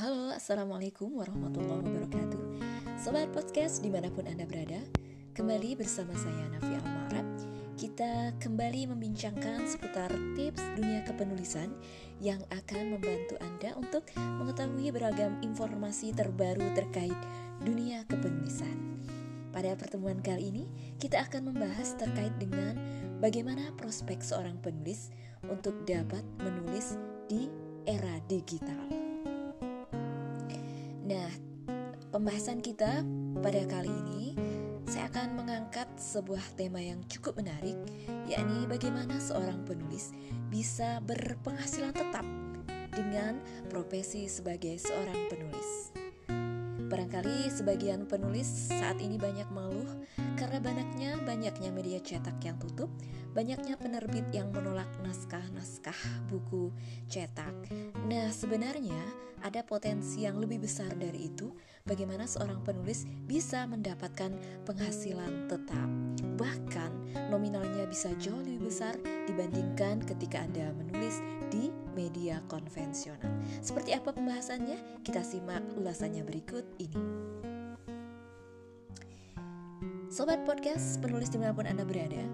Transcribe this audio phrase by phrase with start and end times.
[0.00, 2.40] Halo, Assalamualaikum warahmatullahi wabarakatuh.
[2.96, 4.80] Sobat podcast di mana pun Anda berada
[5.36, 7.28] Kembali bersama saya Nafi Almarab
[7.76, 11.76] Kita kembali membincangkan seputar tips dunia kepenulisan
[12.16, 17.20] Yang akan membantu Anda untuk mengetahui beragam informasi terbaru terkait
[17.60, 19.04] dunia kepenulisan.
[19.52, 20.64] Pada pertemuan kali ini
[20.96, 22.72] kita akan membahas terkait dengan
[23.20, 25.12] bagaimana prospek seorang penulis
[25.44, 26.96] untuk dapat menulis
[27.28, 27.52] di
[27.84, 28.99] era digital.
[31.10, 31.26] Nah,
[32.14, 33.02] pembahasan kita
[33.42, 34.38] pada kali ini
[34.86, 37.74] saya akan mengangkat sebuah tema yang cukup menarik,
[38.30, 40.14] yakni bagaimana seorang penulis
[40.54, 42.22] bisa berpenghasilan tetap
[42.94, 45.90] dengan profesi sebagai seorang penulis.
[46.90, 50.02] Barangkali sebagian penulis saat ini banyak mengeluh
[50.34, 52.90] karena banyaknya banyaknya media cetak yang tutup,
[53.30, 55.94] banyaknya penerbit yang menolak naskah-naskah
[56.26, 56.74] buku
[57.06, 57.54] cetak.
[58.10, 58.98] Nah, sebenarnya
[59.46, 61.54] ada potensi yang lebih besar dari itu
[61.86, 64.34] bagaimana seorang penulis bisa mendapatkan
[64.66, 65.88] penghasilan tetap.
[66.42, 66.90] Bahkan
[67.30, 68.98] nominalnya bisa jauh lebih besar
[69.30, 71.22] dibandingkan ketika Anda menulis
[71.54, 71.70] di
[72.00, 73.28] media konvensional.
[73.60, 75.04] Seperti apa pembahasannya?
[75.04, 77.04] Kita simak ulasannya berikut ini.
[80.08, 82.24] Sobat podcast, penulis di mana pun Anda berada,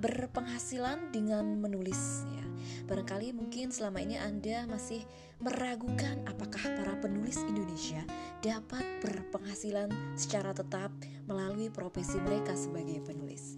[0.00, 2.44] berpenghasilan dengan menulis ya.
[2.90, 5.06] Barangkali mungkin selama ini Anda masih
[5.38, 8.02] meragukan apakah para penulis Indonesia
[8.42, 10.90] dapat berpenghasilan secara tetap
[11.30, 13.54] melalui profesi mereka sebagai penulis.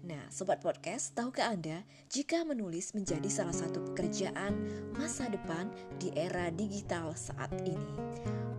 [0.00, 4.56] Nah, sobat podcast, tahukah Anda jika menulis menjadi salah satu pekerjaan
[4.96, 5.68] masa depan
[6.00, 7.84] di era digital saat ini?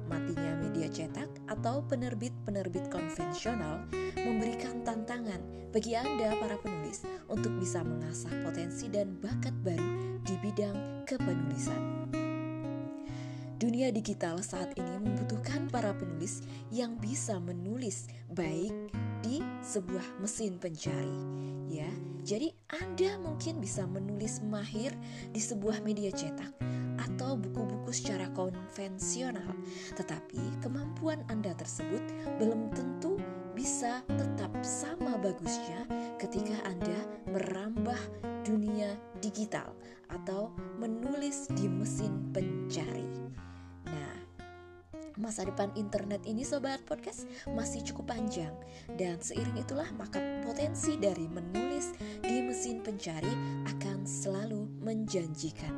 [0.06, 3.90] Matinya media cetak atau penerbit-penerbit konvensional
[4.22, 5.42] memberikan tantangan
[5.74, 12.06] bagi Anda para penulis untuk bisa mengasah potensi dan bakat baru di bidang kepenulisan.
[13.58, 18.74] Dunia digital saat ini membutuhkan para penulis yang bisa menulis baik
[19.22, 21.18] di sebuah mesin pencari
[21.72, 21.90] ya.
[22.22, 24.94] Jadi Anda mungkin bisa menulis mahir
[25.34, 26.54] di sebuah media cetak
[27.02, 29.58] atau buku-buku secara konvensional,
[29.98, 32.04] tetapi kemampuan Anda tersebut
[32.38, 33.18] belum tentu
[33.58, 35.90] bisa tetap sama bagusnya
[36.22, 37.00] ketika Anda
[37.34, 37.98] merambah
[38.46, 39.74] dunia digital
[40.14, 43.10] atau menulis di mesin pencari.
[45.20, 48.56] Masa depan internet ini sobat podcast masih cukup panjang
[48.96, 51.92] dan seiring itulah maka potensi dari menulis
[52.24, 53.32] di mesin pencari
[53.68, 55.76] akan selalu menjanjikan.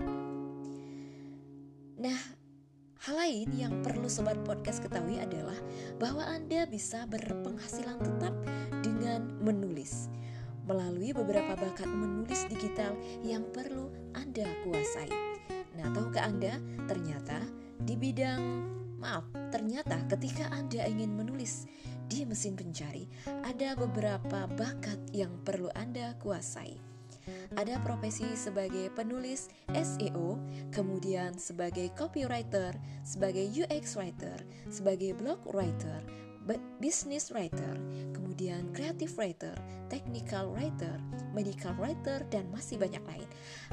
[1.97, 2.19] Nah,
[3.09, 5.57] hal lain yang perlu sobat podcast ketahui adalah
[5.97, 8.33] bahwa Anda bisa berpenghasilan tetap
[8.85, 10.13] dengan menulis
[10.69, 12.93] melalui beberapa bakat menulis digital
[13.25, 15.09] yang perlu Anda kuasai.
[15.73, 17.41] Nah, tahukah Anda ternyata
[17.81, 18.41] di bidang
[19.03, 21.68] Maaf, ternyata ketika Anda ingin menulis
[22.08, 23.03] di mesin pencari,
[23.44, 26.80] ada beberapa bakat yang perlu Anda kuasai.
[27.59, 30.40] Ada profesi sebagai penulis SEO,
[30.72, 34.40] kemudian sebagai copywriter, sebagai UX writer,
[34.72, 36.00] sebagai blog writer,
[36.79, 37.79] business writer,
[38.11, 39.55] kemudian creative writer,
[39.87, 40.99] technical writer,
[41.31, 43.29] medical writer, dan masih banyak lain.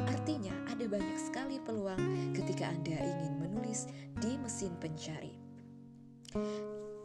[0.07, 3.91] Artinya, ada banyak sekali peluang ketika Anda ingin menulis
[4.23, 5.35] di mesin pencari.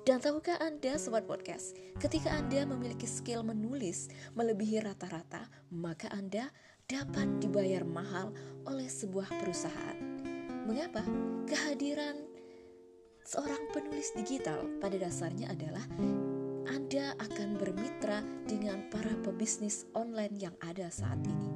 [0.06, 4.06] Dan tahukah Anda, sobat podcast, ketika Anda memiliki skill menulis
[4.38, 6.54] melebihi rata-rata, maka Anda
[6.86, 8.30] dapat dibayar mahal
[8.70, 9.98] oleh sebuah perusahaan.
[10.70, 11.02] Mengapa?
[11.50, 12.35] Kehadiran
[13.26, 15.82] Seorang penulis digital pada dasarnya adalah
[16.70, 21.50] Anda akan bermitra dengan para pebisnis online yang ada saat ini.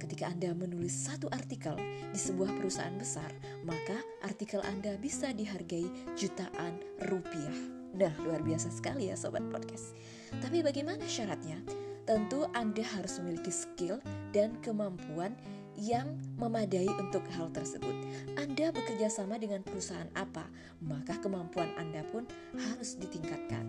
[0.00, 1.76] Ketika Anda menulis satu artikel
[2.08, 3.28] di sebuah perusahaan besar,
[3.68, 5.84] maka artikel Anda bisa dihargai
[6.16, 7.56] jutaan rupiah.
[7.92, 9.92] Nah, luar biasa sekali ya sobat podcast.
[10.40, 11.60] Tapi bagaimana syaratnya?
[12.08, 14.00] Tentu Anda harus memiliki skill
[14.32, 15.36] dan kemampuan
[15.76, 17.94] yang memadai untuk hal tersebut.
[18.36, 20.48] Anda bekerja sama dengan perusahaan apa,
[20.84, 22.24] maka kemampuan Anda pun
[22.56, 23.64] harus ditingkatkan.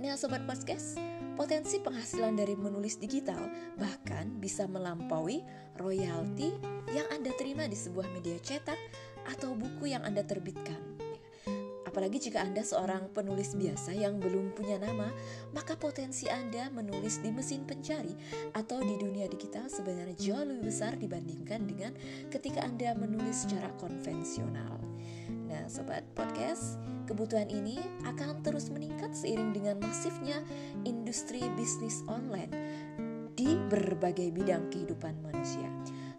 [0.00, 0.96] Nah, sobat podcast,
[1.36, 5.44] potensi penghasilan dari menulis digital bahkan bisa melampaui
[5.76, 6.56] royalti
[6.96, 8.80] yang Anda terima di sebuah media cetak
[9.28, 10.99] atau buku yang Anda terbitkan.
[11.90, 15.10] Apalagi jika Anda seorang penulis biasa yang belum punya nama,
[15.50, 18.14] maka potensi Anda menulis di mesin pencari
[18.54, 21.90] atau di dunia digital sebenarnya jauh lebih besar dibandingkan dengan
[22.30, 24.78] ketika Anda menulis secara konvensional.
[25.50, 26.78] Nah, sobat podcast,
[27.10, 30.46] kebutuhan ini akan terus meningkat seiring dengan masifnya
[30.86, 32.54] industri bisnis online
[33.34, 35.66] di berbagai bidang kehidupan manusia.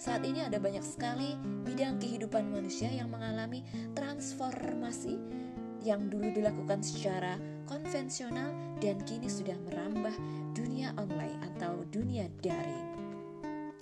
[0.02, 3.62] Saat ini ada banyak sekali bidang kehidupan manusia yang mengalami
[3.94, 5.22] transformasi
[5.86, 7.38] yang dulu dilakukan secara
[7.70, 8.50] konvensional
[8.82, 10.18] dan kini sudah merambah
[10.58, 12.91] dunia online atau dunia daring.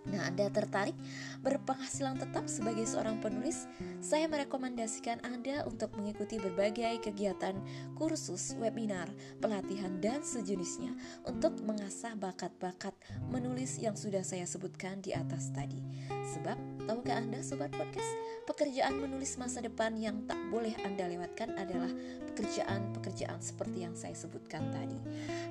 [0.09, 0.97] Nah, Anda tertarik
[1.45, 3.69] berpenghasilan tetap sebagai seorang penulis?
[4.01, 7.55] Saya merekomendasikan Anda untuk mengikuti berbagai kegiatan,
[7.93, 9.07] kursus, webinar,
[9.37, 10.93] pelatihan, dan sejenisnya
[11.29, 12.93] untuk mengasah bakat-bakat
[13.29, 15.79] menulis yang sudah saya sebutkan di atas tadi.
[16.09, 16.57] Sebab,
[16.89, 18.17] tahukah Anda, Sobat Podcast,
[18.49, 21.93] pekerjaan menulis masa depan yang tak boleh Anda lewatkan adalah
[22.33, 24.97] pekerjaan-pekerjaan seperti yang saya sebutkan tadi.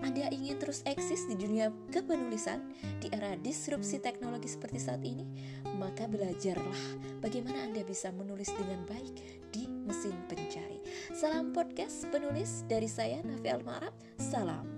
[0.02, 5.22] Anda ingin terus eksis di dunia kepenulisan di era disrupsi teknologi seperti saat ini,
[5.78, 6.82] maka belajarlah
[7.22, 10.82] bagaimana Anda bisa menulis dengan baik di mesin pencari.
[11.14, 13.94] Salam podcast penulis dari saya Nafi Almarab.
[14.18, 14.77] Salam